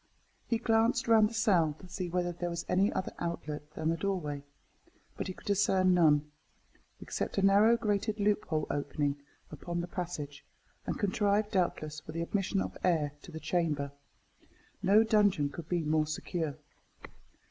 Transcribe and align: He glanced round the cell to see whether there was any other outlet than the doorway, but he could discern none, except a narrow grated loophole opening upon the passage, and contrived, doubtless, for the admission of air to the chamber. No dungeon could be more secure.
He 0.47 0.57
glanced 0.57 1.07
round 1.07 1.29
the 1.29 1.33
cell 1.35 1.75
to 1.77 1.87
see 1.87 2.09
whether 2.09 2.31
there 2.31 2.49
was 2.49 2.65
any 2.67 2.91
other 2.91 3.13
outlet 3.19 3.69
than 3.75 3.89
the 3.89 3.97
doorway, 3.97 4.41
but 5.15 5.27
he 5.27 5.33
could 5.33 5.45
discern 5.45 5.93
none, 5.93 6.31
except 6.99 7.37
a 7.37 7.43
narrow 7.43 7.77
grated 7.77 8.19
loophole 8.19 8.65
opening 8.71 9.21
upon 9.51 9.79
the 9.79 9.87
passage, 9.87 10.43
and 10.87 10.97
contrived, 10.97 11.51
doubtless, 11.51 11.99
for 11.99 12.13
the 12.13 12.23
admission 12.23 12.61
of 12.61 12.79
air 12.83 13.11
to 13.21 13.31
the 13.31 13.39
chamber. 13.39 13.91
No 14.81 15.03
dungeon 15.03 15.49
could 15.49 15.69
be 15.69 15.83
more 15.83 16.07
secure. 16.07 16.57